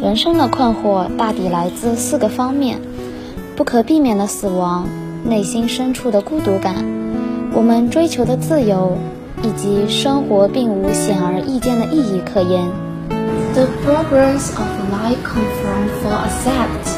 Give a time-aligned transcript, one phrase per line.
[0.00, 2.80] 人生的困惑大抵来自四个方面：
[3.54, 4.88] 不可避免的死亡、
[5.24, 6.84] 内心深处的孤独感、
[7.54, 8.98] 我们追求的自由，
[9.42, 12.64] 以及生活并无显而易见的意义可言。
[13.54, 16.90] The problems of life confront for accept,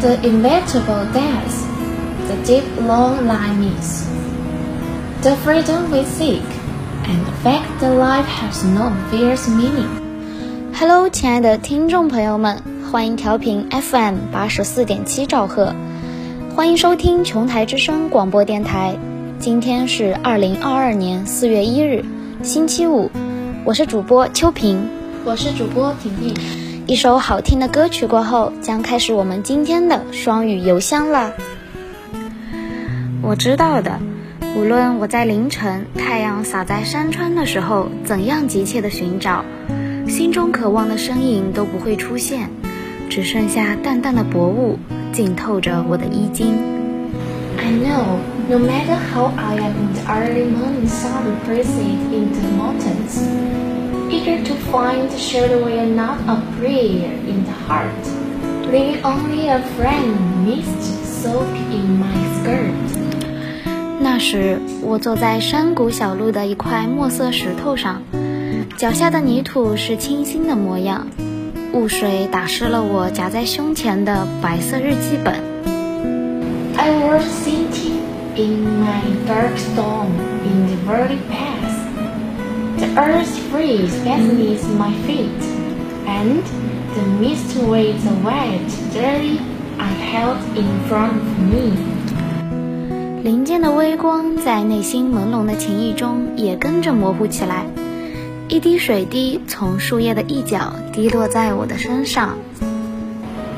[0.00, 1.66] the inevitable death,
[2.26, 4.06] the deep loneliness,
[5.20, 6.42] the freedom we seek,
[7.04, 10.03] and the fact that life has no fierce meaning.
[10.76, 15.72] Hello，亲爱的听众朋友们，欢迎调频 FM 八十四点七兆赫，
[16.56, 18.96] 欢迎收听琼台之声广播电台。
[19.38, 22.04] 今天是二零二二年四月一日，
[22.42, 23.08] 星期五，
[23.64, 24.88] 我是主播秋萍。
[25.24, 26.34] 我是主播婷婷。
[26.88, 31.32] 一首好听的歌曲过后，将开始我们今天的双语邮箱了。
[33.22, 34.00] 我知道的，
[34.56, 39.44] 无论我在凌晨太阳洒在山川的时候怎样急切的寻找，
[40.06, 42.48] 心中渴望的身影都不会出现，
[43.08, 44.78] 只剩下淡淡的薄雾
[45.12, 46.54] 浸透着我的衣襟。
[47.56, 53.22] I know, no matter how I am in the early morning sun breezing in the mountains.
[54.14, 57.90] eager to find shelter where not a prayer in the heart,
[58.70, 62.72] leaving only a friend mist soak in my skirt.
[64.00, 68.02] 那时，我坐在山谷小路的一块墨色石头上，
[68.76, 71.06] 脚下的泥土是清新的模样，
[71.72, 75.34] 雾水打湿了我夹在胸前的白色日记本。
[76.76, 78.02] I was sitting
[78.34, 80.08] in my dark storm
[80.44, 81.78] in the very past.
[82.78, 85.30] The earth freeze beneath my feet,
[86.08, 86.42] and
[86.94, 88.58] the mist waves away
[88.92, 89.38] dirty
[89.78, 91.76] I held in front of me.
[93.22, 97.64] 林间的微光在内心朦胧的情意中也跟着模糊起来，
[98.48, 102.36] 一滴水滴从树叶的一角滴落在我的身上。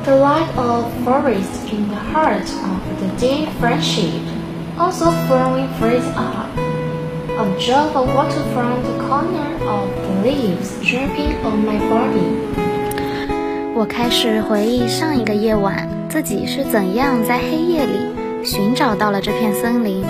[0.05, 4.23] The light of forest in the heart of the deep friendship
[4.79, 6.47] also flowing freeze up
[7.39, 12.37] a drop of water from the corner of the leaves dripping on my body.
[13.75, 18.07] 我开始回忆上一个夜晚自己是怎样在黑夜里
[18.45, 20.05] 寻找到了这片森林，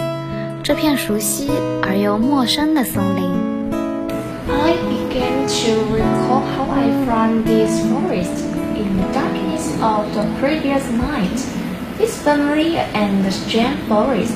[0.63, 1.51] 这片熟悉
[1.83, 3.46] 而又陌生的森林。
[4.49, 8.45] I began to recall how I found this forest
[8.77, 11.45] in the darkness of the previous night.
[11.99, 14.35] This familiar and strange forest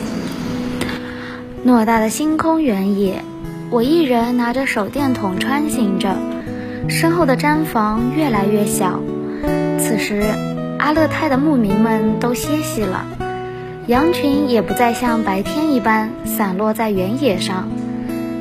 [1.65, 3.23] 偌大的星空原野，
[3.71, 6.17] 我一人拿着手电筒穿行着，
[6.89, 9.01] 身后的毡房越来越小。
[9.79, 10.25] 此时，
[10.79, 13.05] 阿勒泰的牧民们都歇息了，
[13.87, 17.69] 羊群也不再像白天一般散落在原野上。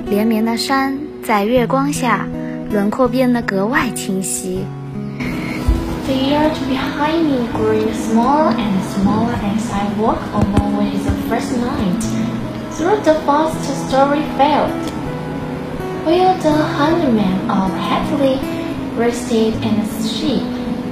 [0.10, 2.27] 连绵的山在月光下，
[2.71, 4.65] 轮廓变得格外清晰。
[6.07, 12.05] The earth behind me grew smaller and smaller as I walked along with the first night.
[12.77, 14.75] through the vast story field,
[16.05, 18.39] where the hundredmen of happily
[18.97, 20.43] rested and sheep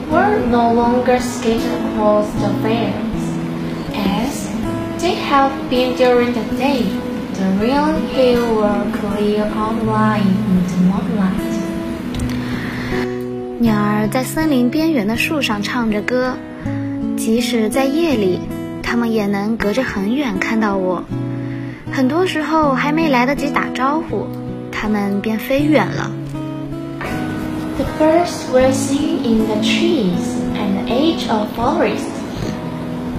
[0.08, 3.24] were no longer scattered across the fields,
[3.94, 4.48] as
[5.00, 6.86] they had been during the day.
[7.36, 11.52] The real hill were clear outline in the moonlight.
[13.58, 16.34] 鸟儿在森林边缘的树上唱着歌，
[17.16, 18.40] 即使在夜里，
[18.82, 21.04] 它们也能隔着很远看到我。
[21.92, 24.26] 很多时候还没来得及打招呼，
[24.72, 26.10] 它们便飞远了。
[27.78, 32.10] The birds were singing in the trees and the edge of forest,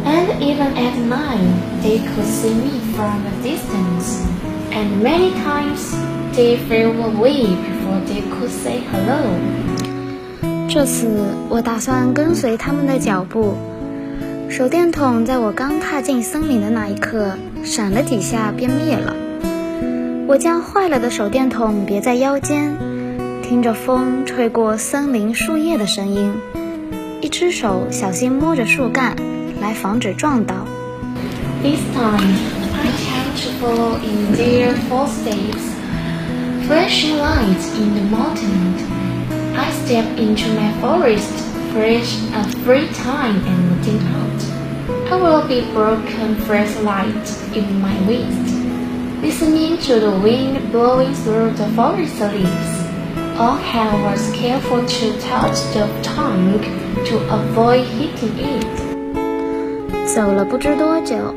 [0.06, 1.40] and even at night
[1.82, 4.27] they could see me from a distance
[4.73, 5.95] and many times
[6.35, 9.39] they flew away before they could say hello。
[10.69, 11.07] 这次
[11.49, 13.55] 我打算跟随他们的脚步，
[14.51, 19.15] 手电筒在我刚踏进森林的那一刻闪了几下便灭了。
[20.27, 22.77] 我将坏了的手电筒别在腰间，
[23.45, 26.33] 听着风吹过森林树叶的声音，
[27.21, 29.15] 一只手小心摸着树干
[29.63, 30.57] 来防止撞到。
[31.63, 32.58] this time。
[33.38, 35.64] to follow in their footsteps.
[36.68, 41.34] Flashing lights in the mountain, I step into my forest,
[41.72, 44.34] fresh a free time and looking out.
[45.12, 48.56] I will be broken fresh light in my waist,
[49.22, 52.84] listening to the wind blowing through the forest leaves.
[53.38, 56.62] All hand was careful to touch the tongue
[57.06, 58.84] to avoid hitting it.
[60.06, 61.34] 走了不知多久，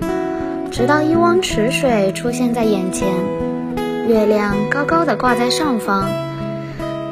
[0.71, 3.09] 直到一汪池水出现在眼前，
[4.07, 6.09] 月亮高高的挂在上方。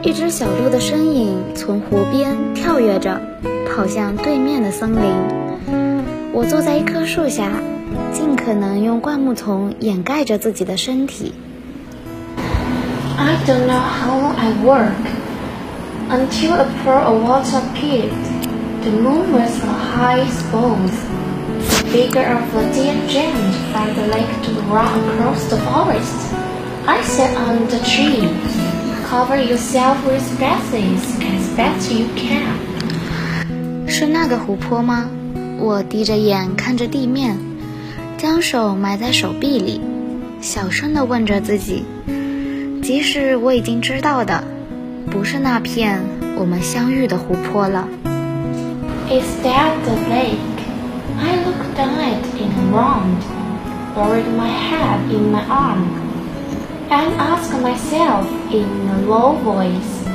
[0.02, 3.20] 一只小鹿的身影从湖边跳跃着，
[3.68, 5.14] 跑向对面的森林。
[6.32, 7.52] 我坐在一棵树下，
[8.14, 11.34] 尽可能用灌木丛掩盖着自己的身体。
[13.18, 14.94] I don't know how long I work
[16.10, 18.14] until a pool of water appeared.
[18.84, 21.19] The moon was a high both.
[21.89, 26.35] The figure of a deer jumped from the lake to run across the forest.
[26.87, 28.29] I sat on the tree.
[29.09, 32.59] Cover yourself with grasses as best you can.
[33.89, 35.09] 是那个湖泊吗？
[35.59, 37.39] 我低着眼看着地面，
[38.19, 39.81] 将手埋在手臂里，
[40.41, 41.85] 小声地问着自己。
[42.83, 44.45] 即使我已经知道的，
[45.11, 46.03] 不是那片
[46.37, 47.89] 我们相遇的湖泊了。
[49.09, 50.48] Is that the lake?
[51.20, 53.22] I looked down it in a round,
[53.94, 55.84] buried my head in my arm,
[56.90, 60.08] and asked myself in a low voice,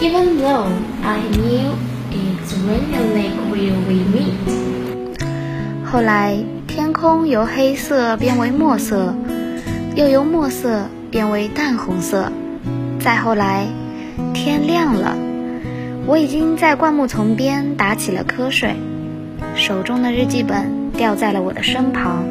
[0.00, 0.68] even though
[1.02, 1.74] I knew
[2.12, 5.18] it's when the lake will we meet.
[5.84, 6.36] 后来，
[6.66, 9.14] 天空由黑色变为墨色，
[9.96, 10.84] 又由墨色。
[11.10, 12.30] 变为淡红色。
[13.00, 13.66] 再后来，
[14.34, 15.16] 天亮了，
[16.04, 18.76] 我已经在灌木丛边打起了瞌睡，
[19.54, 22.24] 手中的日记本掉在了我的身旁。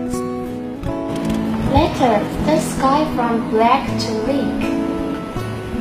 [1.74, 4.64] Later, the sky from black to leak,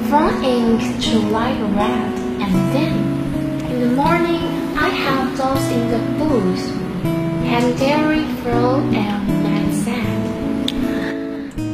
[0.08, 2.94] from ink to light red, and then,
[3.70, 4.43] in the morning,
[4.76, 6.70] I have those in the booth,
[7.46, 9.17] and dairy flow and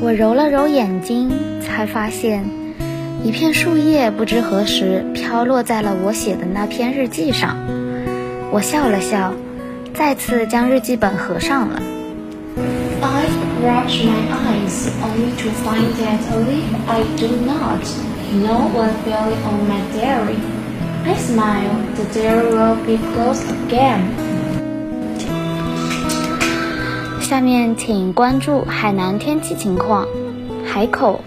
[0.04, 2.44] 我揉了揉眼睛，才发现
[3.22, 7.56] 一片树叶不知何时飘落在了我写的那篇日记上。
[8.52, 9.32] 我笑了笑，
[9.94, 11.80] 再次将日记本合上了。
[13.00, 13.24] I
[13.64, 17.80] rubbed my eyes only to find that leaf I do not
[18.34, 20.36] know was fell on my diary.
[21.06, 21.96] I smiled.
[21.96, 24.02] The diary will be closed again.
[27.22, 30.06] 下面请关注海南天气情况：
[30.66, 31.22] 海口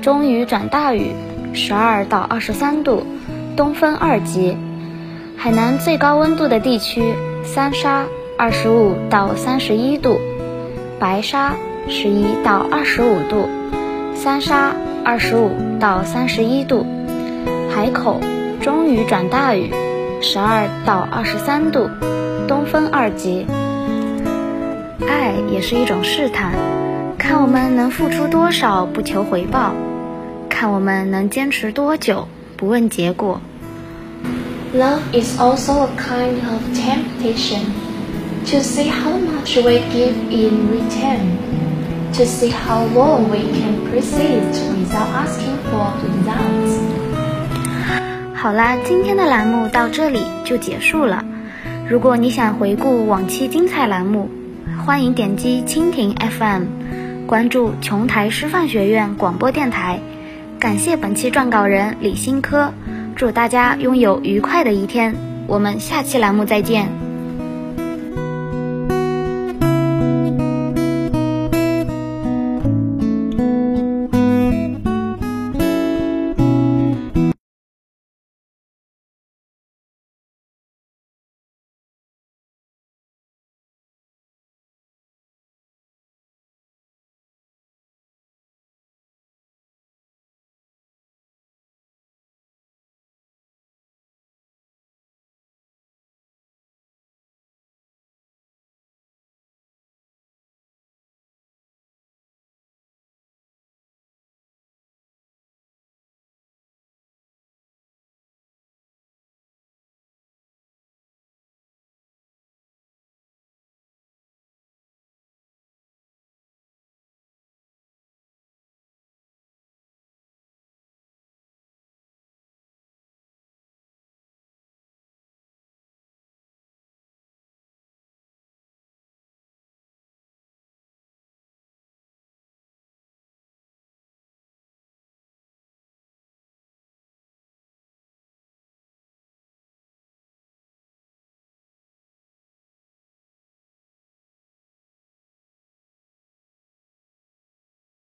[0.00, 1.12] 中雨转大雨，
[1.52, 3.02] 十二到二十三度，
[3.54, 4.56] 东风二级。
[5.36, 7.14] 海南最高温度的地区：
[7.44, 8.06] 三沙
[8.38, 10.18] 二十五到三十一度，
[10.98, 11.54] 白沙
[11.88, 13.48] 十一到二十五度，
[14.14, 14.74] 三沙
[15.04, 15.50] 二十五
[15.80, 16.86] 到三十一度，
[17.74, 18.20] 海口
[18.60, 19.72] 中雨转大雨，
[20.20, 21.90] 十二到二十三度，
[22.46, 23.46] 东风二级。
[25.08, 26.52] 爱也是一种试探，
[27.18, 29.72] 看我们能付出多少不求回报，
[30.48, 33.40] 看我们能坚持多久不问结果。
[34.74, 37.60] Love is also a kind of temptation
[38.46, 41.36] to see how much we give in return,
[42.14, 46.80] to see how long we can persist without asking for results.
[48.34, 51.22] 好啦，今天的栏目到这里就结束了。
[51.86, 54.30] 如果你想回顾往期精彩栏目，
[54.86, 60.00] 欢迎点击蜻蜓 FM，关注琼台师范学院广播电台。
[60.58, 62.72] 感谢本期撰稿人李新科，
[63.16, 65.14] 祝大家拥有愉快的一天。
[65.46, 67.01] 我们下期栏目再见。